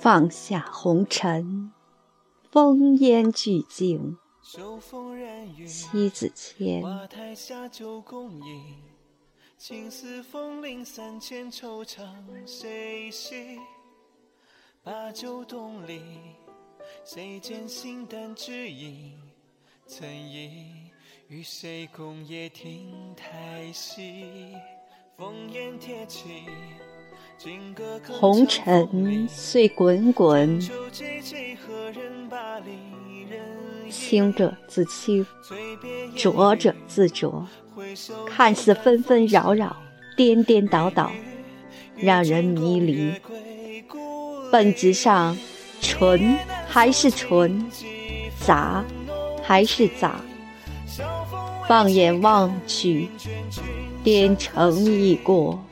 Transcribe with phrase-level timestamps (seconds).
[0.00, 1.70] 放下红尘，
[2.50, 4.16] 烽烟俱净。
[5.66, 6.82] 西子谦。
[9.58, 12.06] 青丝风铃三千惆怅
[12.46, 13.58] 谁系？
[14.82, 16.00] 把酒东篱，
[17.04, 19.20] 谁见形单只影？
[19.86, 20.90] 曾忆
[21.28, 24.56] 与谁共夜听台戏？
[25.18, 26.46] 烽烟铁骑。
[28.08, 30.60] 红尘虽滚滚，
[33.90, 35.26] 清者自清，
[36.14, 37.46] 浊者自浊。
[38.26, 39.74] 看似纷纷扰扰、
[40.16, 41.10] 颠颠倒倒，
[41.96, 43.12] 让人迷离。
[44.52, 45.36] 本质上，
[45.80, 47.70] 纯还是纯，
[48.38, 48.84] 杂
[49.42, 50.20] 还是杂。
[51.66, 53.08] 放眼望去，
[54.04, 55.64] 颠城已过。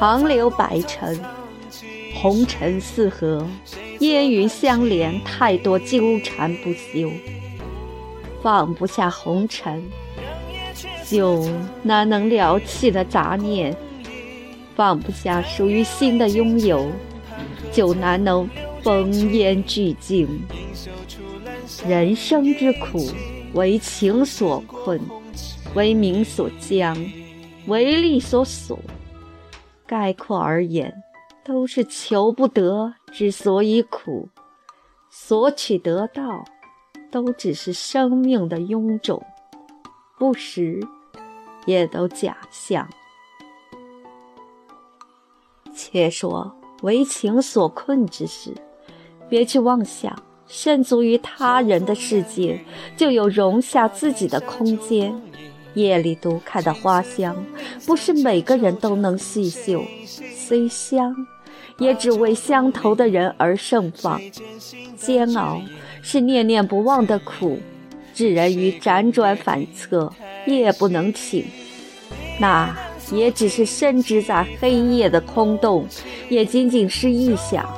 [0.00, 1.20] 长流白尘，
[2.14, 3.46] 红尘四合，
[3.98, 7.12] 烟云相连，太多纠缠不休。
[8.42, 9.84] 放不下红尘，
[11.06, 11.46] 就
[11.82, 13.74] 难能了弃的杂念；
[14.74, 16.90] 放不下属于心的拥有，
[17.70, 18.48] 就难能
[18.82, 20.26] 烽烟俱净。
[21.86, 23.06] 人生之苦，
[23.52, 24.98] 为情所困，
[25.74, 26.96] 为名所僵，
[27.66, 28.78] 为利所锁。
[29.90, 31.02] 概括而言，
[31.44, 34.28] 都是求不得之所以苦，
[35.10, 36.44] 索取得到，
[37.10, 39.20] 都只是生命的臃肿，
[40.16, 40.80] 不实，
[41.66, 42.88] 也都假象。
[45.74, 48.54] 且说为情所困之时，
[49.28, 52.64] 别去妄想身足于他人的世界，
[52.96, 55.20] 就有容下自己的空间。
[55.74, 57.36] 夜里独开的花香，
[57.86, 59.84] 不是每个人都能细嗅，
[60.34, 61.14] 虽香，
[61.78, 64.20] 也只为相投的人而盛放。
[64.96, 65.60] 煎熬
[66.02, 67.58] 是念念不忘的苦，
[68.14, 70.12] 置人于辗转反侧，
[70.46, 71.44] 夜不能寝。
[72.38, 72.76] 那
[73.12, 75.86] 也只是深植在黑夜的空洞，
[76.28, 77.68] 也仅仅是臆想。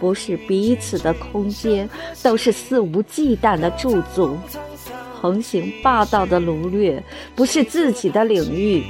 [0.00, 1.88] 不是彼此的空间，
[2.22, 4.36] 都是肆无忌惮的驻足。
[5.24, 7.02] 横行霸道的掳掠，
[7.34, 8.82] 不是自己的领域；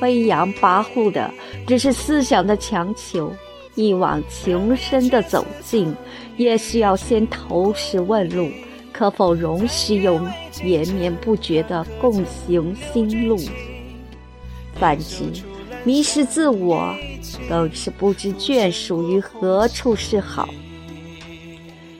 [0.00, 1.32] 飞扬跋扈的，
[1.68, 3.32] 只是思想的强求。
[3.76, 5.94] 一往情深的走近，
[6.36, 8.50] 也需要先投石问路，
[8.92, 10.20] 可否容许有
[10.64, 13.38] 延绵不绝的共行新路？
[14.74, 15.30] 反之，
[15.84, 16.92] 迷失自我，
[17.48, 20.48] 更是不知眷属于何处是好。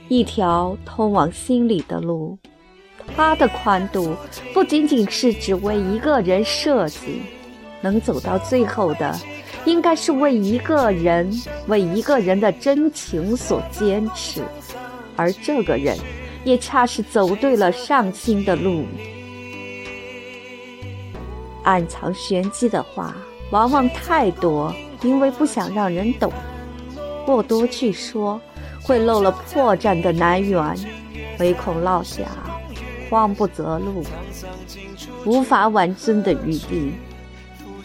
[0.08, 2.36] 一条通往心里的路。
[3.16, 4.16] 它的宽度
[4.54, 7.22] 不仅仅是只为一个人设计，
[7.80, 9.18] 能走到最后的，
[9.64, 11.30] 应该是为一个人、
[11.66, 14.42] 为一个人的真情所坚持，
[15.16, 15.96] 而这个人
[16.44, 18.84] 也恰是走对了上心的路。
[21.64, 23.14] 暗藏玄机的话，
[23.50, 26.30] 往往太多，因为不想让人懂；
[27.26, 28.40] 过多去说，
[28.82, 30.74] 会漏了破绽的难圆，
[31.40, 32.24] 唯恐落下。
[33.08, 34.02] 慌不择路，
[35.24, 36.92] 无法挽尊的余地，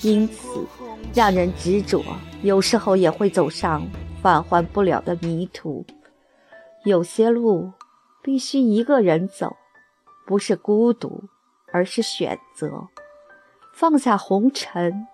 [0.01, 0.65] 因此
[1.13, 2.03] 让人执着。
[2.41, 3.87] 有时候也会走上
[4.21, 5.85] 返还不了的迷途。
[6.83, 7.71] 有些路
[8.21, 9.55] 必须一个人走，
[10.27, 11.23] 不是孤独，
[11.71, 12.87] 而是选择。
[13.73, 15.07] 放下红尘，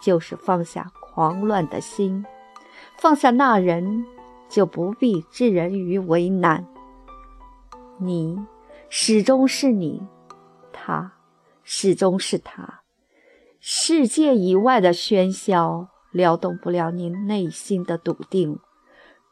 [0.00, 2.24] 就是放下狂乱的心。
[2.98, 4.04] 放下那人，
[4.48, 6.64] 就不必置人于为难。
[7.98, 8.38] 你。
[8.88, 10.02] 始终是你，
[10.72, 11.12] 他
[11.64, 12.82] 始终是他。
[13.60, 18.58] 世界以外的喧嚣撩动不了你内心的笃定，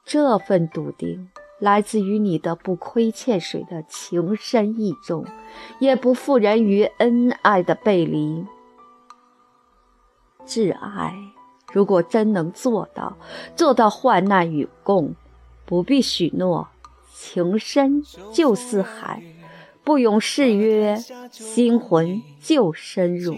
[0.05, 1.31] 这份笃定
[1.61, 5.25] 来自于你的不亏欠谁的情深意重，
[5.79, 8.45] 也不负人于恩爱的背离。
[10.45, 11.15] 挚爱，
[11.73, 13.17] 如果真能做到，
[13.55, 15.15] 做到患难与共，
[15.65, 16.69] 不必许诺，
[17.15, 18.03] 情深
[18.33, 19.23] 就似海。
[19.85, 20.99] 不用誓约，
[21.31, 23.37] 心魂就深入。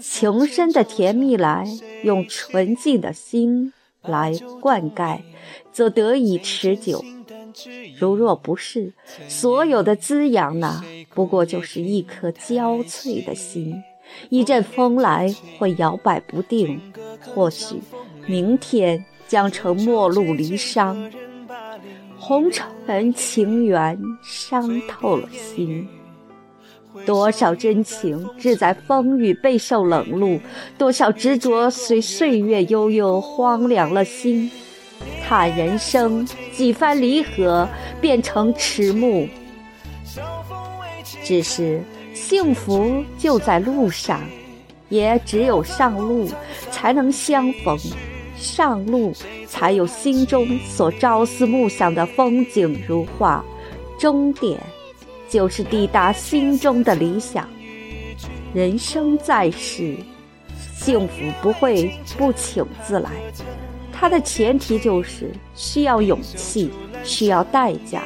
[0.00, 1.66] 情深的甜蜜来，
[2.04, 3.72] 用纯净的心
[4.02, 5.20] 来灌溉，
[5.72, 7.04] 则得以持久。
[7.98, 8.92] 如若不是，
[9.28, 13.82] 所有的滋养呢，不过就是一颗焦脆的心。
[14.28, 16.80] 一阵风来，会摇摆不定，
[17.34, 17.76] 或许
[18.26, 21.10] 明天将成陌路离殇。
[22.24, 25.88] 红尘情缘伤透了心，
[27.04, 30.38] 多少真情志在风雨备受冷露，
[30.78, 34.48] 多少执着随岁月悠悠荒凉了心。
[35.26, 37.68] 叹人生几番离合，
[38.00, 39.26] 变成迟暮。
[41.24, 41.82] 只是
[42.14, 44.20] 幸福就在路上，
[44.90, 46.30] 也只有上路
[46.70, 47.76] 才能相逢，
[48.42, 49.12] 上路
[49.46, 53.44] 才有心中所朝思暮想的风景如画，
[53.96, 54.60] 终点
[55.28, 57.48] 就是抵达心中的理想。
[58.52, 59.96] 人生在世，
[60.74, 63.10] 幸福不会不请自来，
[63.92, 66.68] 它的前提就是需要勇气，
[67.04, 68.02] 需要代价。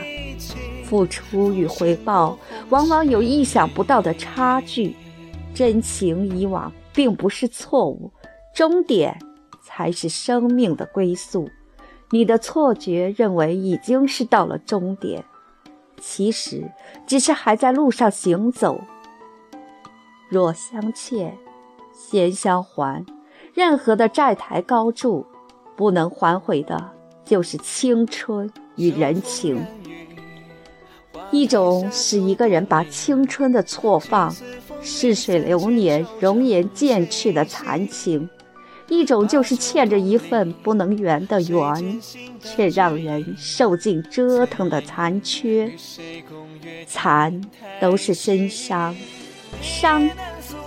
[0.85, 2.39] 付出与回报
[2.69, 4.95] 往往有意想不到的差距，
[5.53, 8.13] 真情以往并不是错误，
[8.55, 9.19] 终点
[9.67, 11.51] 才是生命的归宿。
[12.11, 15.25] 你的错觉认为已经是到了终点，
[16.01, 16.71] 其实
[17.05, 18.81] 只是还在路上行走。
[20.29, 21.37] 若相欠，
[21.93, 23.05] 先相还。
[23.55, 25.27] 任何的债台高筑，
[25.75, 26.93] 不能还回的，
[27.25, 29.61] 就是青春与人情。
[31.33, 34.33] 一种是一个人把青春的错放，
[34.81, 38.29] 逝水流年、容颜渐去的残情；
[38.89, 42.01] 一种就是欠着一份不能圆的圆，
[42.41, 45.73] 却让人受尽折腾的残缺。
[46.87, 47.41] 残
[47.81, 48.95] 都是身伤，
[49.61, 50.09] 伤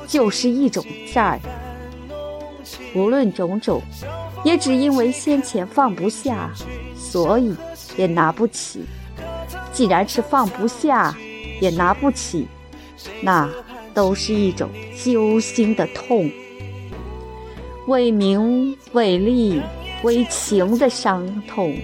[0.05, 1.39] 就是一种债。
[2.93, 3.81] 无论种种，
[4.43, 6.51] 也只因为先前放不下，
[6.97, 7.55] 所以
[7.97, 8.81] 也拿不起。
[9.71, 11.15] 既然是放不下，
[11.61, 12.47] 也拿不起，
[13.21, 13.49] 那
[13.93, 16.29] 都是一种揪心的痛。
[17.89, 19.59] 为名、为利、
[20.03, 21.75] 为情的伤痛，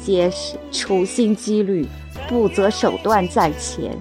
[0.00, 1.86] 皆是处心积虑、
[2.28, 3.96] 不择手段在前。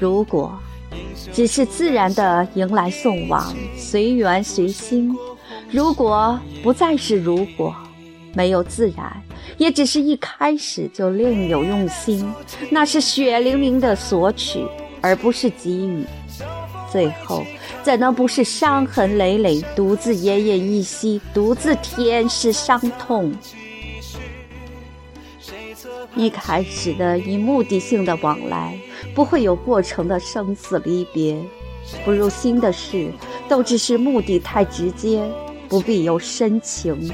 [0.00, 0.52] 如果
[1.32, 5.14] 只是自然的迎来送往，随缘随心；
[5.70, 7.72] 如果不再是如果，
[8.34, 9.22] 没有自然。
[9.58, 12.28] 也只是一开始就另有用心，
[12.68, 14.64] 那是血淋淋的索取，
[15.00, 16.04] 而不是给予。
[16.90, 17.44] 最后
[17.82, 23.32] 怎能不是伤痕累累，独自奄奄一息，独自舔舐伤痛？
[26.16, 28.76] 一开始的以目的性的往来，
[29.14, 31.36] 不会有过程的生死离别。
[32.04, 33.10] 不入心的事，
[33.48, 35.22] 都只是目的太直接，
[35.68, 37.10] 不必有深情。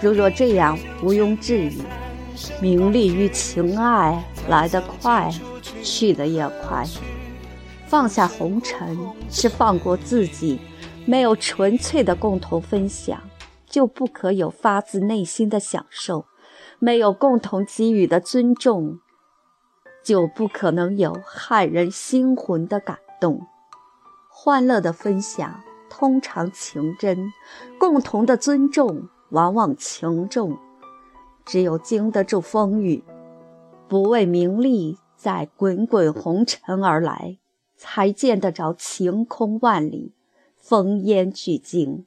[0.00, 1.82] 如若这样毋庸置疑，
[2.62, 5.30] 名利与情爱来得快，
[5.82, 6.86] 去得也快。
[7.90, 8.96] 放下红尘
[9.28, 10.60] 是放过自己，
[11.06, 13.20] 没有纯粹的共同分享，
[13.66, 16.24] 就不可有发自内心的享受；
[16.78, 19.00] 没有共同给予的尊重，
[20.04, 23.44] 就不可能有撼人心魂的感动。
[24.28, 25.60] 欢乐的分享
[25.90, 27.32] 通常情真，
[27.80, 29.08] 共同的尊重。
[29.30, 30.56] 往往情重，
[31.44, 33.02] 只有经得住风雨，
[33.88, 37.38] 不为名利，在滚滚红尘而来，
[37.82, 40.12] 才见得着晴空万里，
[40.62, 42.04] 烽烟俱静。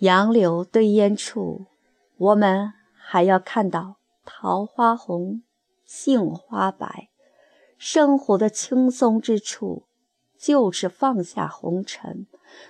[0.00, 1.64] 杨柳堆烟处，
[2.18, 3.96] 我们还要看到
[4.26, 5.40] 桃花红，
[5.86, 7.08] 杏花白。
[7.78, 9.84] 生活的轻松之处，
[10.36, 12.26] 就是放下红尘。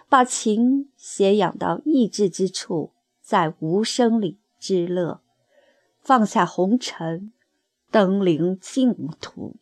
[0.08, 5.20] 把情斜养到意志之处，在无声里知乐，
[5.98, 7.32] 放下红尘，
[7.90, 9.56] 登临净土。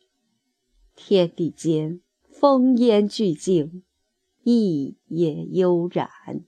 [1.01, 3.85] 天地间，风烟俱静，
[4.43, 6.45] 意也悠然。